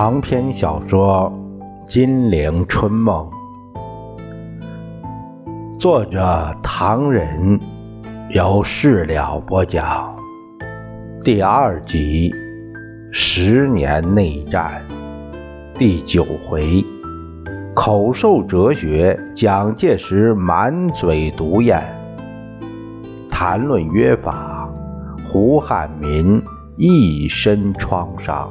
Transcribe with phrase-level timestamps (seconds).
[0.00, 1.28] 长篇小说
[1.92, 3.28] 《金陵春梦》，
[5.80, 7.58] 作者唐人，
[8.30, 10.16] 由事了播讲。
[11.24, 12.30] 第二集
[13.10, 14.80] 《十年内战》
[15.76, 16.84] 第九回，
[17.74, 21.82] 口授哲学，蒋介石满嘴毒烟；
[23.28, 24.70] 谈论约法，
[25.28, 26.40] 胡汉民
[26.76, 28.48] 一身创伤。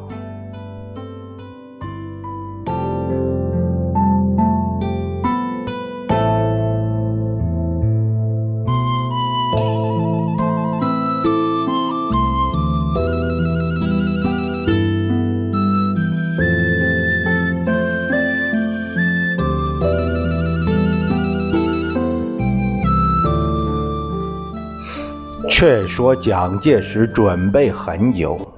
[25.87, 28.53] 说蒋介石准备很久，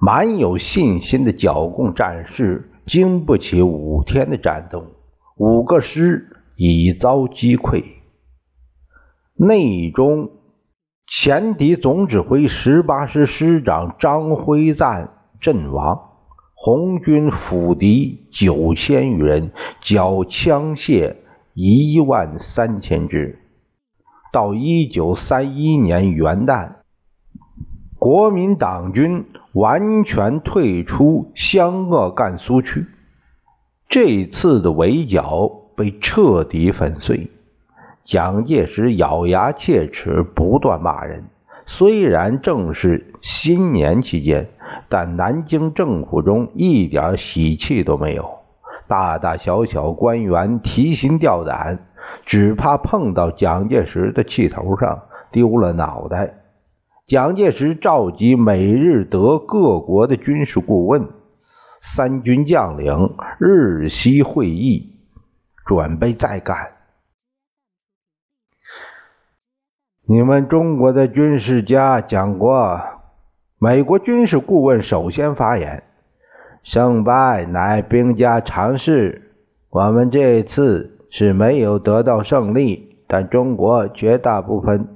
[0.00, 4.84] 满有信心的剿共战事经不起五天的战斗，
[5.36, 7.84] 五个师已遭击溃。
[9.34, 10.30] 内中
[11.06, 15.08] 前敌总指挥十八师师长张辉瓒
[15.40, 16.00] 阵亡，
[16.54, 21.16] 红军俘敌九千余人，缴枪械
[21.54, 23.38] 一万三千支。
[24.32, 26.76] 到一九三一年元旦，
[27.98, 32.86] 国民党军完全退出湘鄂赣苏区。
[33.90, 37.30] 这次的围剿被彻底粉碎。
[38.04, 41.24] 蒋介石咬牙切齿，不断骂人。
[41.66, 44.48] 虽然正是新年期间，
[44.88, 48.30] 但南京政府中一点喜气都没有。
[48.88, 51.91] 大大小小官员提心吊胆。
[52.24, 56.34] 只怕碰到蒋介石的气头上，丢了脑袋。
[57.06, 61.08] 蒋介石召集美日德各国的军事顾问、
[61.80, 64.94] 三军将领，日夕会议，
[65.66, 66.72] 准备再干。
[70.06, 72.80] 你们中国的军事家讲过，
[73.58, 75.82] 美国军事顾问首先发言
[76.62, 79.32] ：“胜败乃兵家常事，
[79.70, 84.88] 我们这次。”是没有得到胜利，但中国绝大部分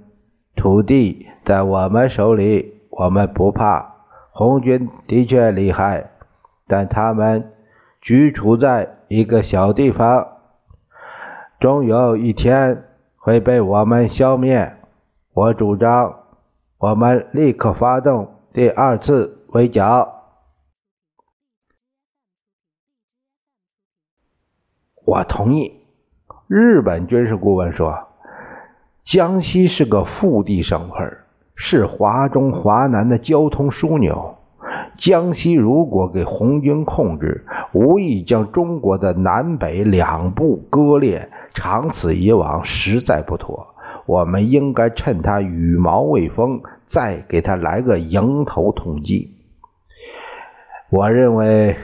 [0.55, 3.95] 土地在我们手里，我们不怕。
[4.33, 6.13] 红军的确厉害，
[6.67, 7.53] 但他们
[8.01, 10.39] 居处在一个小地方，
[11.61, 12.85] 终有一天
[13.19, 14.73] 会被我们消灭。
[15.35, 16.21] 我主张，
[16.79, 20.15] 我们立刻发动第二次围剿。
[25.05, 25.86] 我同意。
[26.49, 28.07] 日本军事顾问说
[29.03, 31.17] ：“江西是个腹地省份，
[31.57, 34.37] 是华中华南的交通枢纽。
[34.97, 43.75] 江西如果给红军控制，无意将中国的南北两部割裂，长此以往实在不妥。
[44.07, 49.33] 我们应该趁他羽毛未丰，再给他来个迎头痛击。”
[50.91, 51.75] 我认为，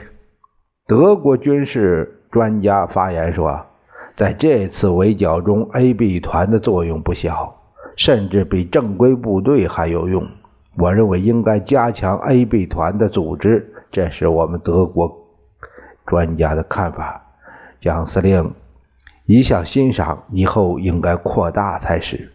[0.87, 3.65] 德国军事专家发言说。
[4.15, 7.55] 在这次围剿中，A、B 团的作用不小，
[7.95, 10.27] 甚至比正规部队还有用。
[10.77, 15.11] 我认为应该加强 A、B 团的组织，这是我们德国
[16.05, 17.21] 专家的看法。
[17.79, 18.53] 蒋司令
[19.25, 22.32] 一向欣赏，以后应该扩大才是。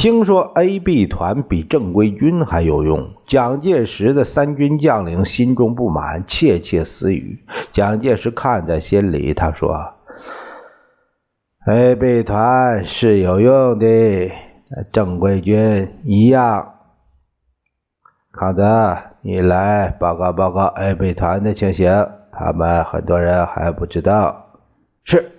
[0.00, 7.44] 听说 A、B 团比正规军还有用，蒋介石的三军将领心中不满，窃窃私语。
[7.74, 9.76] 蒋介石看在心里，他说
[11.70, 14.30] ：“A、B 团是有用的，
[14.90, 16.76] 正规军一样。”
[18.32, 21.90] 康德，你来报告报告 A、B 团的情形，
[22.32, 24.46] 他们很多人还不知道。
[25.04, 25.32] 是，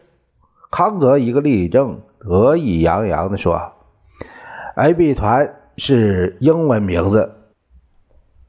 [0.69, 3.71] 康德一个立正，得意洋洋地说。
[4.75, 7.35] A B 团是英文名字，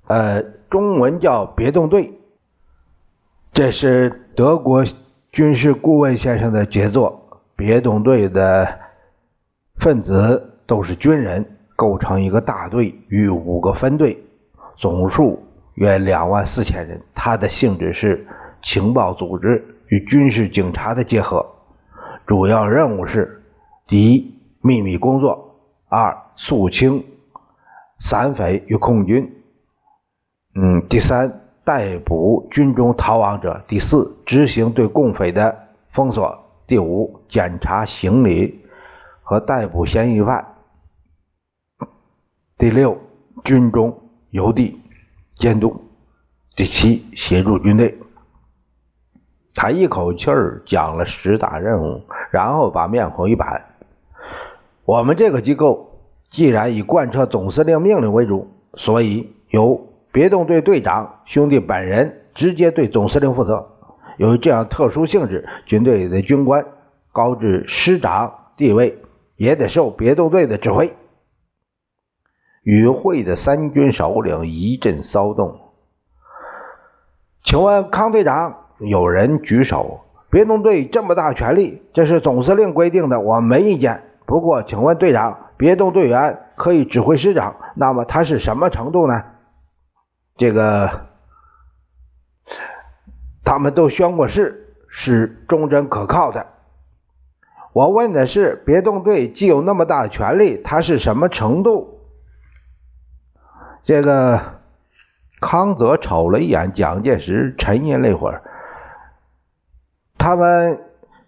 [0.07, 2.13] 呃，中文叫别动队。
[3.53, 4.85] 这是德国
[5.31, 7.19] 军事顾问先生的杰作。
[7.55, 8.81] 别动队的
[9.77, 14.25] 分子都是军人，构成一个大队与五个分队，
[14.77, 15.45] 总数
[15.75, 17.03] 约两万四千人。
[17.15, 18.27] 它的性质是
[18.63, 21.47] 情报组织与军事警察的结合，
[22.27, 23.43] 主要任务是：
[23.87, 25.52] 第一，秘密工作。
[25.95, 27.05] 二、肃清
[28.01, 29.31] 散匪与空军。
[30.55, 33.63] 嗯，第三，逮捕军中逃亡者。
[33.69, 36.47] 第四，执行对共匪的封锁。
[36.67, 38.65] 第五，检查行李
[39.23, 40.55] 和逮捕嫌疑犯。
[42.57, 42.99] 第六，
[43.45, 44.01] 军中
[44.31, 44.81] 邮递
[45.35, 45.79] 监督。
[46.57, 47.99] 第七，协助军队。
[49.55, 53.67] 他一口气儿讲了十大任务，然后把面孔一板
[54.85, 56.01] ：“我们这个机构
[56.31, 63.69] 既然以贯彻总司令命令为主，所以由别动队队长兄弟本人直接对总司令负责。
[64.19, 66.67] 由于这样特殊性质，军队里的军官
[67.13, 68.99] 高至师长地位，
[69.37, 70.95] 也得受别动队的指挥。”
[72.63, 75.59] 与会的三军首领一阵骚动。
[77.45, 78.67] 请问康队长？
[78.79, 80.01] 有人举手。
[80.31, 84.03] 别动队这么大权力，这是总司令规定的，我没意见。
[84.27, 89.25] 不过，请问队长，别动队员可以指挥师长，那么他是什么程度呢？
[90.37, 91.07] 这个，
[93.45, 96.47] 他们都宣过誓，是忠贞可靠的。
[97.73, 102.01] 我问的是，别动队既有那么大的权力，他是什么程度？
[103.85, 104.61] 这个。
[105.45, 108.45] 康泽瞅了一眼蒋介石，沉吟了一会儿。
[110.17, 110.79] 他们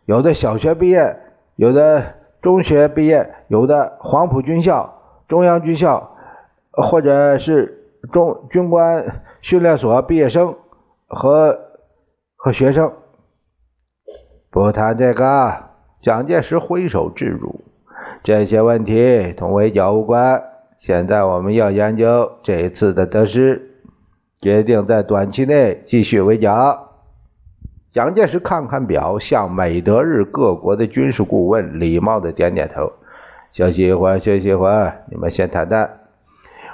[0.04, 1.18] 有的小学毕业，
[1.56, 2.14] 有的
[2.44, 6.10] 中学毕业，有的黄埔军校、中央军校，
[6.70, 10.54] 或者是中军官训练所毕业生
[11.06, 11.58] 和
[12.36, 12.92] 和学生。
[14.50, 15.54] 不谈这个，
[16.02, 17.64] 蒋介石挥手制住。
[18.22, 20.42] 这些问题同围剿无关。
[20.80, 23.70] 现在我们要研究这一次的得失。
[24.42, 26.93] 决定在短期内继续围剿。
[27.94, 32.90] 蒋介石看看表，向美德日各国的军事顾问礼貌的点点头。
[33.52, 36.00] 休息一会儿，休息一会儿，你们先谈谈。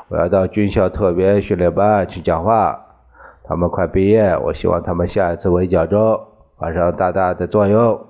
[0.09, 2.87] 我要到军校特别训练班去讲话。
[3.45, 6.19] 他们快毕业，我希望他们下一次围剿中
[6.57, 8.07] 发生大大的作用。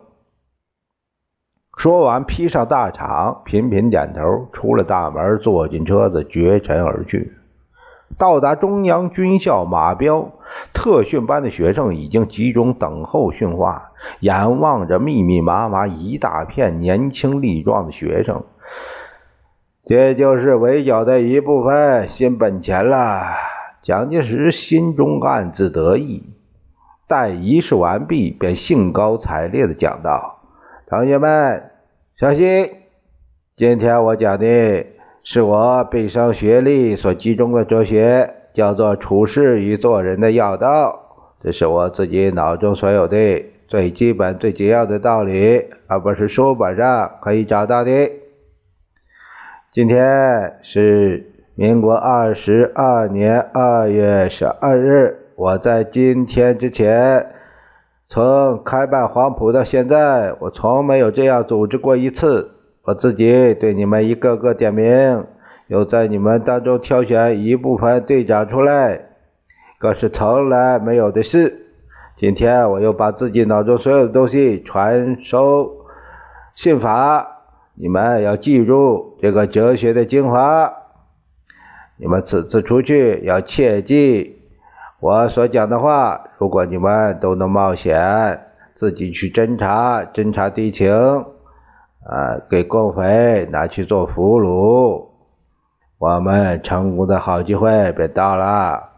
[1.76, 7.32] 说完，披上大氅，频频点头，出了大门，坐进车子，绝尘而去。
[8.18, 10.32] 到达中央军校马标，
[10.74, 18.44] 特训班的学生已经集中等候训话，眼望着密密麻麻一大片年轻力壮的学生，
[19.86, 23.36] 这就是围剿的一部分新本钱了。
[23.82, 26.22] 蒋介石心中暗自得意，
[27.08, 30.40] 待仪式完毕，便兴高采烈地讲道
[30.86, 31.70] ：“同学们，
[32.18, 32.70] 小心！
[33.56, 34.86] 今天我讲的。”
[35.32, 41.36] 是我毕生学历所集中的哲学，叫做处事与做人的要道。
[41.40, 48.10] 这是我自己脑中所有的最基本、最简要的道理，而不是书本上可以找到的。
[49.72, 55.16] 今天是民国二十二年二月十二日。
[55.36, 57.26] 我在今天之前，
[58.08, 62.50] 从开办黄埔到现在，我从没有这样组织过一次。
[62.82, 65.26] 我自己对你们一个个点名，
[65.66, 69.02] 又在你们当中挑选一部分队长出来，
[69.78, 71.66] 可是从来没有的事。
[72.16, 75.86] 今天我又把自己脑中所有的东西传授
[76.56, 77.26] 信法，
[77.74, 80.72] 你们要记住这个哲学的精华。
[81.98, 84.38] 你们此次出去要切记
[85.00, 86.28] 我所讲的话。
[86.38, 88.40] 如果你们都能冒险
[88.74, 90.90] 自己去侦查侦查敌情。
[92.04, 95.08] 啊，给共匪拿去做俘虏，
[95.98, 98.90] 我们成功的好机会便到了，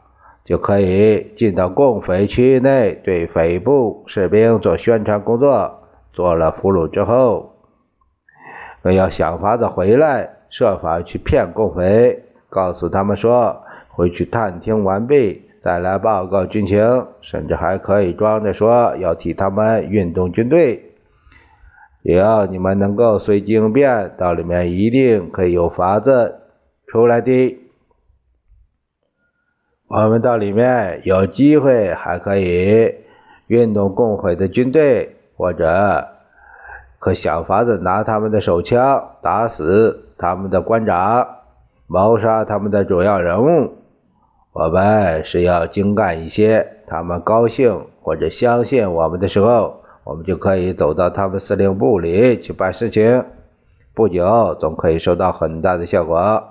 [0.45, 5.79] 就可以进到共匪区域内，对匪部士兵做宣传工作。
[6.13, 7.55] 做了俘虏之后，
[8.83, 20.92] 我要想法子回来，设法去骗共匪，告诉他们说回去探听完毕再来报告军情，甚至还可以装着说要替他们运动军队。
[22.05, 26.41] 只要你们能够随机应变，到里面一定可以有法子
[26.89, 27.59] 出来的。
[29.87, 32.97] 我们到里面有机会，还可以
[33.47, 36.09] 运动共匪的军队，或者
[36.99, 41.29] 可想法子拿他们的手枪打死他们的官长，
[41.87, 43.75] 谋杀他们的主要人物。
[44.53, 49.82] 我们是要精干一些，他们高兴或者相信我们的时候。
[50.05, 53.25] 我们就可以走到他们司令部里去办事情，
[53.95, 56.45] 不久总可以收到很大的效果。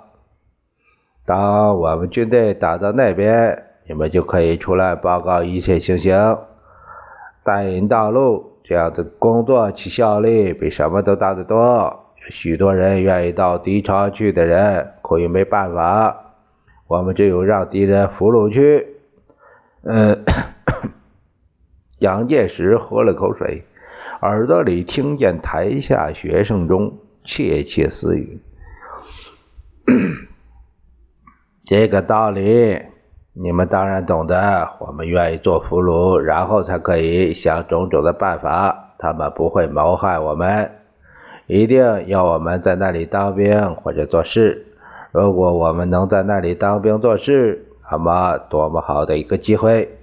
[1.26, 6.38] 当我们军队打到那边，你们就可以出来报告一切情形，
[7.44, 8.52] 带引道路。
[8.64, 12.06] 这样的工作其效率比什么都大得多。
[12.16, 16.36] 许多人愿意到敌巢去的人，可以没办法，
[16.88, 18.88] 我们只有让敌人俘虏去。
[19.84, 20.24] 嗯。
[22.02, 23.64] 蒋介石喝了口水，
[24.22, 28.42] 耳朵里听见台下学生中窃窃私语
[31.64, 32.82] ：“这个道理
[33.34, 38.96] 你们当然懂得，我们愿意做俘虏，然后才可以想种种的办法。
[38.98, 40.72] 他们不会谋害我们，
[41.46, 44.66] 一定要我们在那里当兵或者做事。
[45.12, 50.00] 如果我们能在那里当兵做事，那么多么好的一个机会！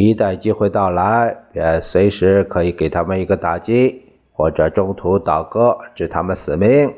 [0.00, 6.94] 一旦机会到来，便随时可以给他们一个打击，或者中途倒戈，致他们死命。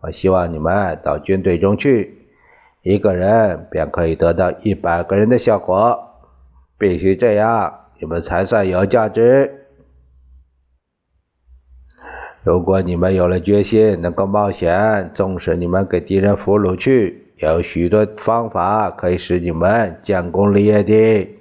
[0.00, 2.26] 我希望你们到军队中去，
[2.82, 6.08] 一个人便可以得到一百个人的效果。
[6.76, 9.66] 必须这样，你们才算有价值。
[12.42, 21.33] 如果你们有了决心，能够冒险，纵使你们给敌人俘虏去，有许多方法可以使你们建功立业的。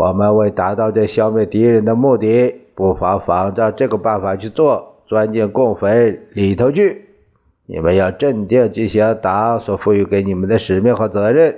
[0.00, 7.04] 我们为达到这消灭敌人的目的，不妨仿照这个办法去做，钻进共匪里头去。
[7.66, 11.54] 你们要镇定，执行党所赋予给你们的使命和责任。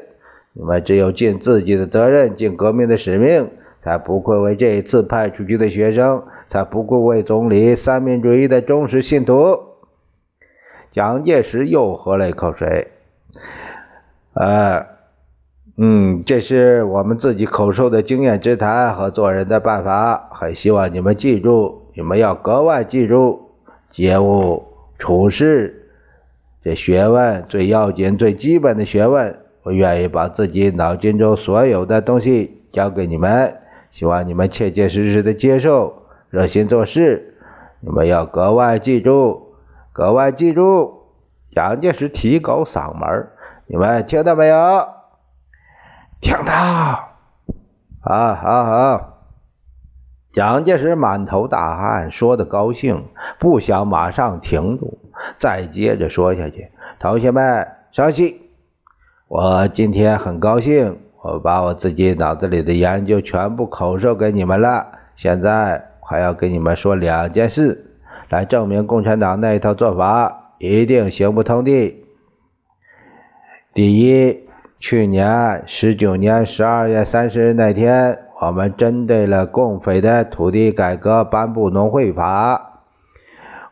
[0.55, 3.49] 你们只有尽自己的责任，尽革命的使命，
[3.85, 6.25] 才不愧为这一次派出去的学生。
[6.51, 9.61] 才不愧为总理三民主义的忠实信徒。
[10.91, 12.89] 蒋介石又喝了一口水。
[14.35, 14.87] 呃，
[15.76, 23.52] 嗯，这是我们自己口授的经验之谈和做人的办法，很希望你们记住，你们要格外记住，
[23.91, 24.64] 节务
[24.99, 25.88] 处事
[26.62, 29.38] 这学问最要紧、最基本的学问。
[29.62, 33.57] 我愿意把自己脑筋中所有的东西交给你们，
[33.93, 36.02] 希望你们切切实实的接受。
[36.29, 37.35] 热心做事，
[37.81, 39.55] 你们要格外记住，
[39.93, 41.02] 格外记住。
[41.50, 43.29] 蒋介石提高嗓门
[43.67, 45.01] 你们听到没有？
[46.23, 47.11] 听到。
[48.00, 49.19] 好好好。
[50.33, 53.05] 蒋介石满头大汗，说的高兴，
[53.38, 54.99] 不想马上停住，
[55.38, 56.71] 再接着说下去。
[56.99, 58.41] 同学们，稍息。
[59.29, 64.87] 我今天很高兴，我把我自己脑子里的研究全部口授给你们了。
[65.17, 65.88] 现在。
[66.05, 67.97] 还要跟你们说两件事，
[68.29, 71.97] 来证明共产党那一套做法一定行不通的。
[73.73, 74.41] 第一，
[74.83, 82.81] 去年十九年十二月三十日那天，我们针对了共匪的土地改革颁布农会法。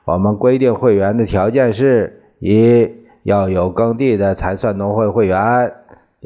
[0.04, 2.92] 我们规定会员的条件是：一
[3.24, 5.72] 要有耕地的才算农会会员；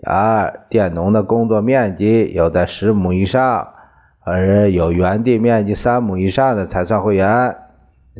[0.05, 3.69] 二，佃农的工作面积有在十亩以上。
[4.23, 7.57] 而有园地面积三亩以上的才算会员。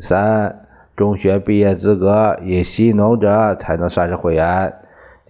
[0.01, 0.65] 三、
[0.97, 4.73] 中学毕业资格以习农者才能算是会员。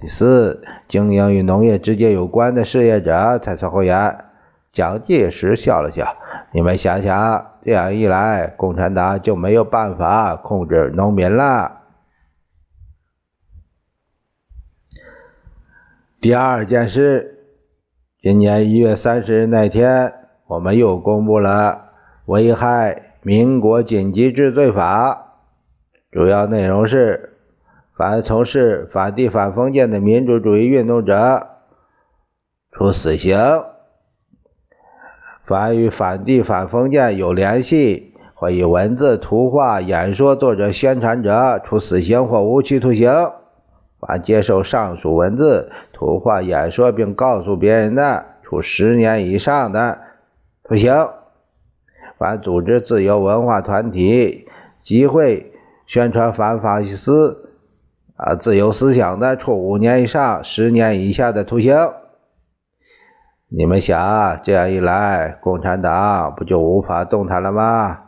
[0.01, 4.25] 第四，经营与农业直接有关的事业者才算会员。
[4.73, 6.17] 蒋介石笑了笑
[6.51, 11.77] ：“你们想想，这样一来，共产党就没有办法控制农民了。”
[16.19, 17.45] 第二件事，
[18.21, 20.13] 今年一月三十日那天。
[20.47, 21.89] 我们又公布了
[22.25, 25.39] 危害民国紧急治罪法，
[26.11, 27.34] 主要内容是：
[27.97, 31.47] 凡从事反帝反封建的民主主义运动者，
[32.73, 33.37] 处死刑；
[35.45, 43.31] 凡与反帝反封建有联系或以文字、图画、演说作者宣传者，处死刑或无期徒刑；
[44.01, 49.99] 凡接受上述文字、图画、演说并告诉别人的，处十年以上的。
[50.63, 50.93] 不行，
[52.17, 54.49] 凡组织自由文化团体
[54.83, 55.53] 集会
[55.87, 57.44] 宣传反法西斯。
[58.15, 61.75] 啊自由思想的，处五年以上十年以下的徒刑。
[63.47, 68.01] 你们想，这样一来，共产党不就无法动弹了吗？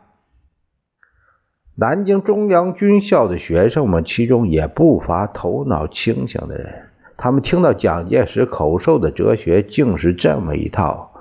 [1.75, 6.89] 南京中央军校的学生们，其中也不乏头脑清醒的人。
[7.17, 11.11] 他们听到蒋介石口授的哲学，竟是这么一套。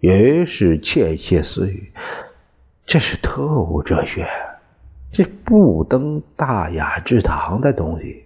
[0.00, 1.92] 于是窃窃私语
[2.86, 4.26] ：“这是特务哲学，
[5.12, 8.24] 这不登大雅之堂的东西。”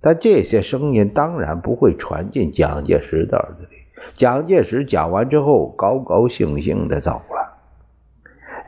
[0.00, 3.76] 但这些声音当然不会传进蒋介石的耳朵里。
[4.16, 7.58] 蒋介石讲完之后，高高兴兴的走了。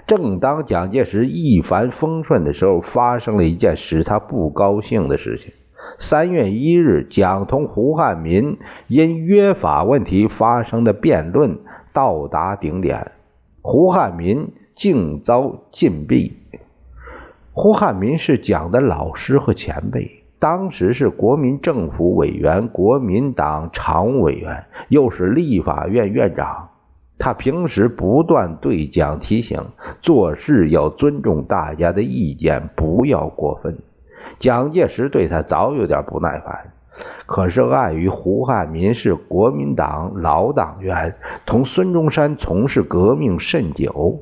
[0.07, 5.53] 正当蒋介石一帆风顺的时候，发生了一件使他不高兴的事情。
[5.99, 11.59] 三月一日，蒋同胡汉民因约法问题发生的辩论。
[11.93, 13.13] 到达顶点，
[13.63, 16.33] 胡汉民竟遭禁闭。
[17.57, 26.71] 胡汉民是蒋的老师和前辈，当时是国民政府委员、国民党常务委员，又是立法院院长。
[27.17, 29.61] 他平时不断对蒋提醒，
[30.03, 33.79] 做事要尊重大家的意见，不要过分。
[34.41, 36.73] 蒋介石对他早有点不耐烦，
[37.27, 41.15] 可是碍于胡汉民是国民党老党员，
[41.47, 44.19] 同孙中山从事革命甚久，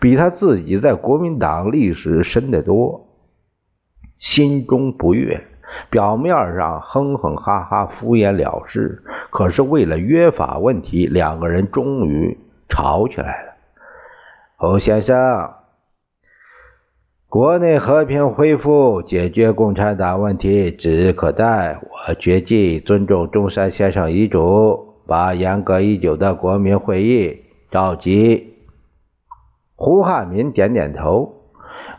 [0.00, 3.08] 比他自己在国民党历史深得多，
[4.18, 5.44] 心中不悦，
[5.90, 12.38] 表面上哼哼哈哈敷衍了事，可是为了约法问题，两个人终于
[12.68, 13.52] 吵起来了。
[14.56, 15.52] 侯先生。
[17.28, 21.78] 国内和平恢复，解决共产党问题指日可待。
[21.82, 28.55] 我决计尊重中山先生遗嘱，把严格已久的国民会议召集。
[29.78, 31.34] 胡汉民点点头。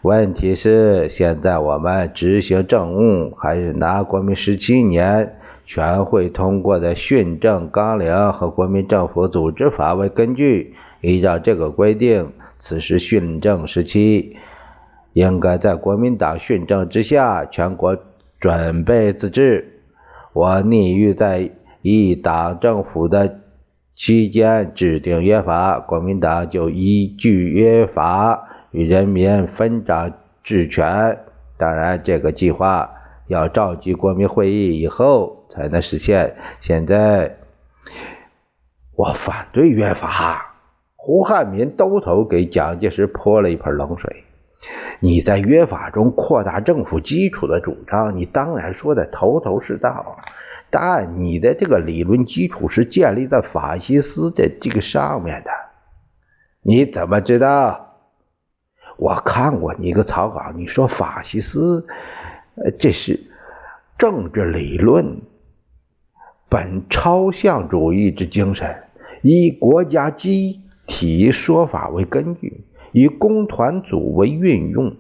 [0.02, 10.74] 问题是，现在我们执行政务，还是拿国民十七年全会通过的训政纲领和国民政府组织法为根据。
[11.02, 14.36] 依照这个规定，此时训政时期。
[15.14, 17.98] 应该在国民党训政之下，全国
[18.40, 19.82] 准备自治。
[20.34, 21.52] 我拟于在
[21.84, 23.40] 一党政府的
[23.98, 30.14] 期间制定约法，国民党就依据约法与人民分掌
[30.44, 31.18] 治权。
[31.58, 32.92] 当然，这个计划
[33.26, 36.36] 要召集国民会议以后才能实现。
[36.62, 37.38] 现在，
[38.96, 40.54] 我反对约法。
[40.96, 44.24] 胡汉民兜头给蒋介石泼了一盆冷水。
[45.00, 50.18] 你在约法中扩大政府基础的主张，你当然说的头头是道，
[50.70, 55.50] 但你的这个理论基础是建立在法西斯的这个上面的。
[56.62, 57.84] 你怎么知道？
[58.98, 61.86] 我看过你一个草稿，你说法西斯，
[62.80, 63.20] 这是
[63.98, 65.22] 政治理论，
[66.50, 68.84] 本超象主义之精神，
[69.22, 72.66] 以国家机体说法为根据。
[72.94, 74.96] 以工团组为运用，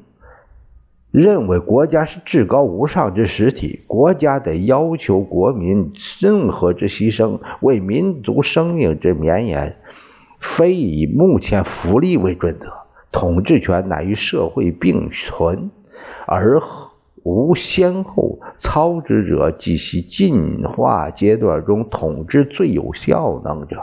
[1.11, 9.77] 认为国家是至高无上之实体，国家得要求国民任何之牺牲，为民族生命之绵延，
[10.39, 12.67] 非以目前福利为准则。
[13.11, 15.71] 统治权乃与社会并存，
[16.27, 16.61] 而
[17.23, 23.77] 无先后操之者，即系进化阶段中统治最有效能者。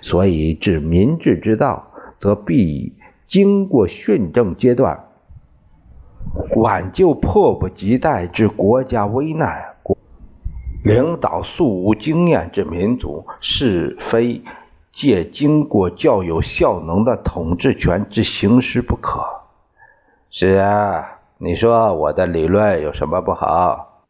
[0.00, 1.88] 所以，治民治之道，
[2.20, 2.94] 则必。
[3.26, 5.00] 经过训政阶段，
[6.56, 9.74] 挽救迫不及待之国家危难，
[10.84, 14.42] 领导素无经验之民族，是非
[14.92, 19.24] 借经过较有效能的统治权之行使不可。
[20.30, 24.04] 是啊，你说我的理论有什么不好？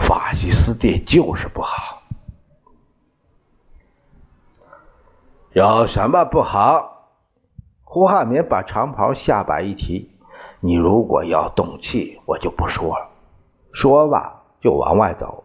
[0.00, 2.02] 法西斯的就是不好，
[5.52, 7.08] 有什么不好？
[7.82, 10.10] 胡汉民把长袍下摆一提
[10.60, 13.08] ：“你如果要动气，我就不说了。
[13.72, 15.44] 说吧，就往外走。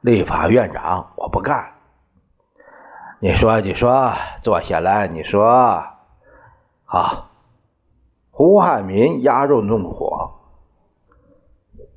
[0.00, 1.72] 立法院长，我不干。
[3.20, 5.84] 你说，你说，坐下来，你说。
[6.84, 7.24] 好。”
[8.30, 10.30] 胡汉民压住怒火：“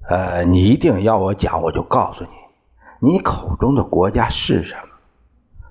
[0.09, 4.95] 呃，你一定要我讲，我就告诉你，你口中的国家是什么？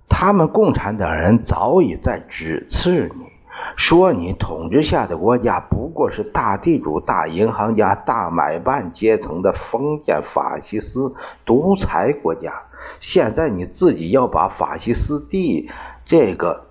[0.09, 3.30] 他们共产党人早已在指刺你。”
[3.77, 12.63] 说你统治下的国家不过是大地主、大银行家、大买办阶层的封建法西斯独裁国家，
[13.01, 15.71] 现在你自己要把法西斯地
[16.05, 16.67] 这个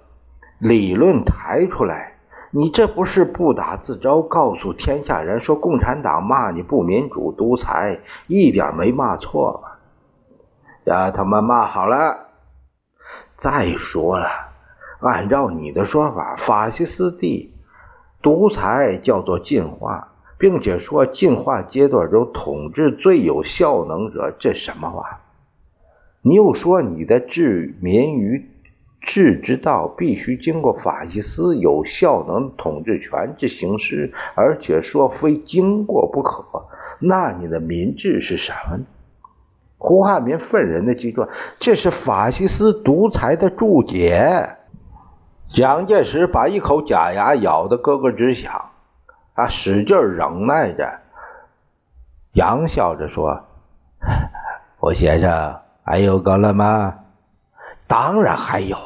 [0.58, 2.14] 理论抬出来，
[2.52, 9.80] 你这不是不打自招，告诉天下人说共产党骂你不民主、独裁，一点没骂错吧？
[10.84, 12.28] 让他们骂好了。
[13.38, 14.49] 再说了。
[15.00, 17.54] 按照你的说法，法西斯地
[18.22, 25.22] 独裁叫做进化，并且说进化阶段中统治最有效能者，这什么话？
[26.22, 28.46] 你又说你的治民于
[29.02, 36.44] 治之道必须经过法西斯有效能统治权之行使，而且说非经过不可。
[37.00, 38.80] 那你的民治是什么？
[39.78, 41.26] 胡汉民愤人的记住，
[41.58, 44.58] 这是法西斯独裁的注解。
[45.50, 48.70] 蒋介石把一口假牙咬得咯咯直响，
[49.34, 51.00] 啊，使劲忍耐着，
[52.34, 53.46] 洋笑着说
[54.80, 57.00] ：“我先生，还有个了吗
[57.88, 58.78] ？”“当然还有。”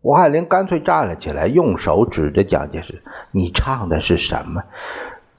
[0.00, 4.62] 吴汉林干脆站了起来，用手指着蒋介石：“你唱的是什么？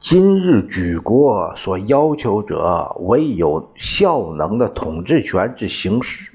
[0.02, 6.30] 今日举国所要求者，唯有效能的统治权之行使。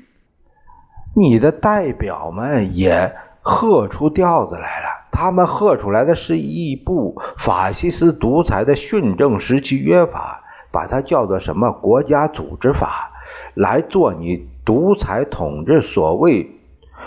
[1.15, 3.15] 你的代表们也。”
[3.49, 13.13] 喝出调子来了，他们喝出来的是一部法西斯独裁的训政时期约法，把它叫做什么国家组织法。
[13.55, 16.51] 来做你独裁统治所谓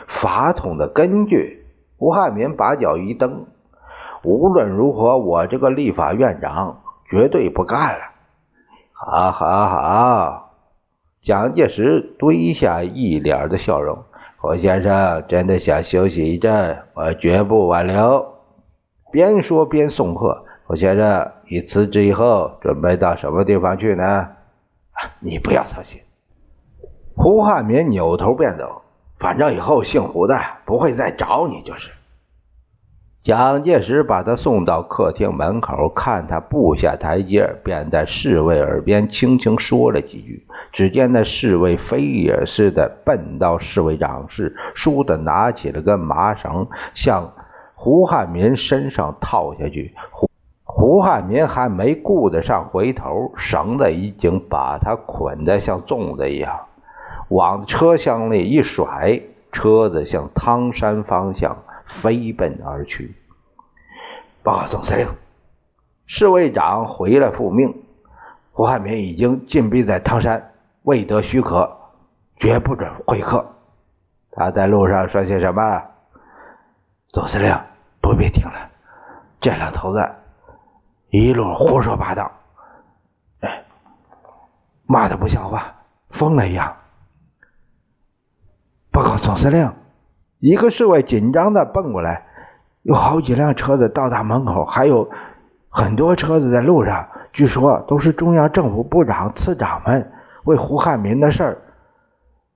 [0.08, 1.66] 法统的根据。
[1.98, 3.46] 胡汉民把脚一蹬，
[4.24, 8.00] 无论如何，我这个立法院长绝对不干了。
[8.94, 10.52] 好，好，好！
[11.22, 14.06] 蒋介石堆下一脸的笑容。
[14.42, 18.36] 胡先生真的想休息一阵，我绝不挽留。
[19.12, 20.46] 边说边送贺。
[20.66, 24.30] 胡先生，你辞职以后准备到什么地方去呢？
[25.20, 26.00] 你不要操心。
[27.18, 28.82] 胡汉民扭头便走。
[29.20, 31.90] 反正以后姓胡的不会再找你就是。
[33.22, 40.48] 蒋介石把他送到客厅门口，看他步下台阶，便在侍卫耳边轻轻说了几句。
[40.72, 47.34] 只见那侍卫飞也似的奔到侍卫长室，倏地拿起了根麻绳，向
[47.76, 49.94] 胡汉民身上套下去。
[50.12, 50.30] 胡
[50.64, 56.62] 胡汉民还没顾得上回头，绳子已经把他捆得像粽子一样。
[57.28, 61.58] 往车厢里一甩，车子向汤山方向
[62.02, 63.16] 飞奔而去。
[64.44, 65.08] 报告总司令，
[66.06, 67.84] 侍卫长回来复命，
[68.52, 71.78] 胡汉民已经禁闭在汤山，未得许可，
[72.38, 73.56] 绝不准会客。
[74.32, 75.62] 他在路上说些什么？
[77.10, 77.60] 总司令，
[78.02, 78.70] 不必听了，
[79.42, 80.16] 这老头子
[81.10, 82.32] 一路胡说八道，
[83.42, 83.66] 哎，
[84.86, 85.76] 骂的不像话，
[86.12, 86.78] 疯了一样。
[88.92, 89.74] 报告总司令，
[90.40, 92.26] 一个侍卫紧张的奔过来，
[92.82, 95.10] 有好几辆车子到达门口，还有
[95.70, 97.08] 很多车子在路上。
[97.32, 100.12] 据说都是中央政府部长、次长们
[100.46, 101.62] 为胡汉民的事儿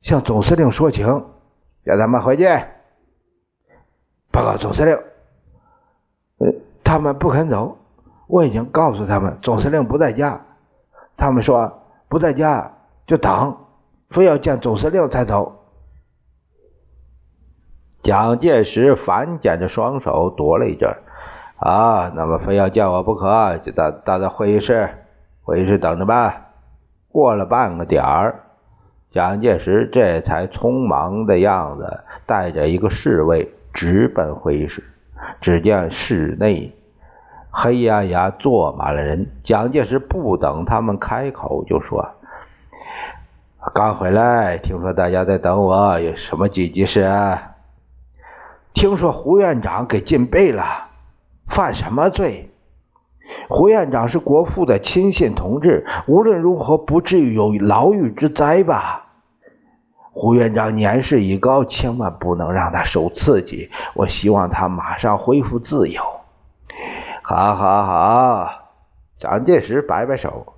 [0.01, 1.05] 向总司令说情，
[1.85, 2.47] 叫他们回去。
[4.31, 4.95] 报告总司令，
[6.39, 7.77] 呃，他们不肯走，
[8.27, 10.41] 我已经告诉他们总司令不在家，
[11.17, 12.71] 他们说不在家
[13.05, 13.57] 就等，
[14.09, 15.62] 非要见总司令才走。
[18.03, 20.93] 蒋介石反剪着双手，躲了一阵
[21.57, 24.89] 啊，那么非要见我不可，就到到这会议室，
[25.43, 26.47] 会议室等着吧。
[27.09, 28.41] 过了半个点儿，
[29.09, 34.83] 蒋介石这才匆忙的样子，带着一个侍卫直奔会议室。
[35.39, 36.75] 只见室内
[37.49, 39.27] 黑压压坐满了人。
[39.43, 42.09] 蒋介石不等他们开口，就说
[43.73, 47.51] ：“刚回来，听说大家在等我，有什么紧急事啊？”
[48.73, 50.87] 听说胡院长给禁备了，
[51.47, 52.49] 犯什么罪？
[53.47, 59.05] 胡院长是国父的亲信同志，无论如何不至于有牢狱之灾吧？
[60.11, 63.69] 胡院长年事已高，千万不能让他受刺激。
[63.93, 66.03] 我希望他马上恢复自由。
[67.21, 68.49] 好，好，好！
[69.17, 70.53] 蒋介石摆摆手，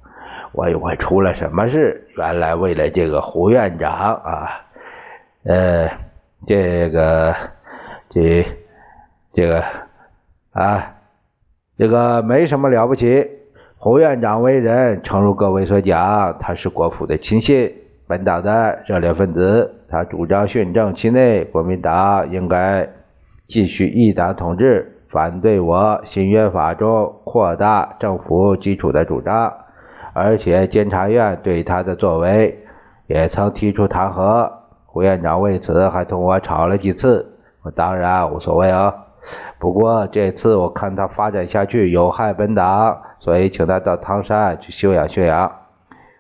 [0.52, 4.50] 我以为出了什么事，原来为了这个胡院长啊，
[5.44, 5.90] 呃，
[6.48, 7.36] 这个。
[8.10, 8.46] 这
[9.34, 9.64] 这个
[10.52, 10.96] 啊，
[11.78, 13.30] 这个没什么了不起。
[13.78, 17.72] 胡院长为人，诚如各位所讲，他是国府的亲信，
[18.08, 19.76] 本党的热烈分子。
[19.90, 22.90] 他主张训政期内，国民党应该
[23.48, 29.54] 继续一党统治，反对我新约法中扩大政府基础的主张。
[30.14, 32.64] 而且监察院对他的作为
[33.06, 34.50] 也曾提出弹劾。
[34.86, 37.35] 胡院长为此还同我吵了几次。
[37.66, 38.94] 我当然无所谓啊，
[39.58, 45.52] 不过这次我看他发展下去有害本党，所以请他到唐山去休养休养。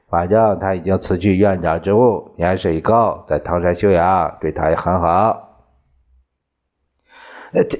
[0.09, 5.61] 反正他已经辞去院长职务，年事已高，在唐山休养对他也很好。
[7.51, 7.79] 那这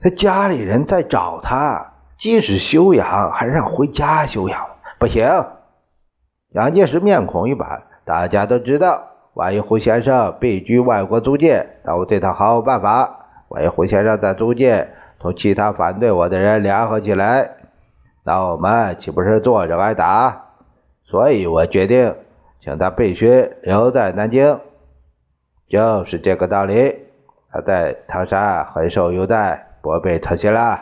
[0.00, 4.66] 他家里人在找他，即使休养，还让回家休养，
[4.98, 5.28] 不行。
[6.54, 9.08] 蒋介石面孔一板，大家都知道。
[9.36, 13.26] 万一胡先生避居外国租界，那我对他毫无办法。
[13.48, 17.50] 万一胡先生在租界同其他反对我的人联合起来，
[18.24, 20.44] 那我们岂不是坐着挨打？
[21.04, 22.14] 所以我决定
[22.62, 24.58] 请他必须留在南京，
[25.68, 27.00] 就是这个道理。
[27.52, 30.80] 他在唐山很受优待，不必操心了。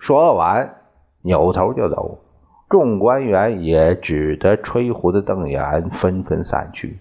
[0.00, 0.74] 说完，
[1.22, 2.18] 扭头就走。
[2.68, 6.98] 众官员也只得吹胡子瞪眼，纷纷散去。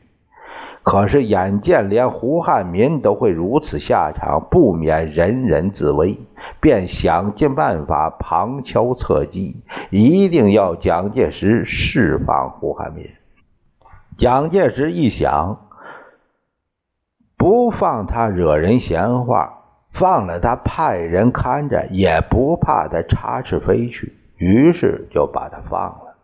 [0.84, 6.20] 可是眼见连胡汉民都会如此下场，不免人人自危，
[6.60, 9.56] 便想尽办法旁敲侧击，
[9.92, 13.10] 一定要蒋介石释放胡汉民。
[14.18, 15.70] 蒋介石一想，
[17.38, 19.62] 不放他惹人闲话，
[19.94, 26.16] 放了他派人看着，也不怕他插翅飞去，于是就把他放了。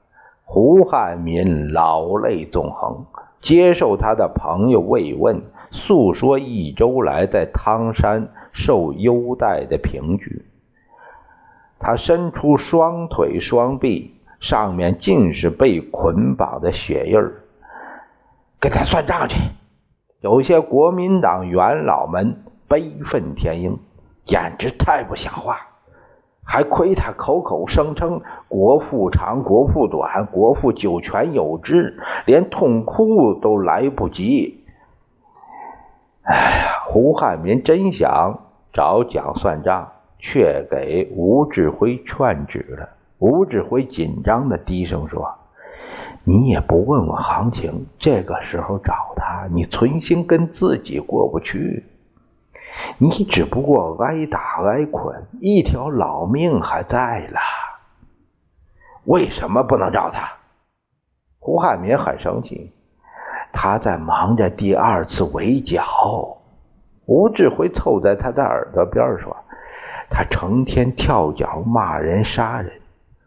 [0.43, 3.05] 胡汉民老泪纵横。
[3.41, 10.45] 接受他的朋友慰问，诉说一周来在汤山受优待的凭据。
[11.79, 17.43] 他伸出双腿双臂，上面尽是被捆绑的血印儿。
[18.59, 19.39] 给他算账去！
[20.19, 23.79] 有些国民党元老们悲愤填膺，
[24.25, 25.68] 简直太不像话。
[26.49, 34.63] 还亏他口口声称国父长，国父短，国父九泉有知，连痛哭都来不及。
[36.23, 38.39] 哎，胡汉民真想
[38.73, 39.91] 找蒋算账。
[40.21, 42.89] 却给吴志辉劝止了。
[43.19, 45.33] 吴志辉紧张的低声说
[46.27, 51.85] ：“你也不问问行情，这个时候找他，你存心跟自己过不去。
[52.97, 57.39] 你只不过挨打挨捆，一条老命还在了。
[59.05, 60.29] 为什么不能找他？”
[61.39, 62.73] 胡汉民很生气，
[63.51, 66.37] 他在忙着第二次围剿。
[67.05, 69.35] 吴志辉凑在他的耳朵边说。
[70.11, 72.81] 他成天跳脚骂人杀人，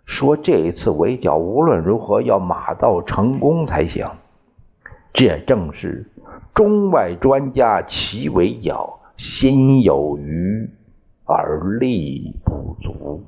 [0.05, 4.11] 说这一次围剿无论如何要马到成功才行。
[5.13, 6.11] 这正是
[6.55, 10.69] 中外专家齐围剿，心有余
[11.25, 13.25] 而力不足。